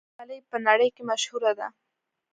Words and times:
افغاني 0.09 0.17
غالۍ 0.29 0.39
په 0.49 0.57
نړۍ 0.67 0.89
کې 0.95 1.03
مشهوره 1.09 1.51
ده. 1.59 1.67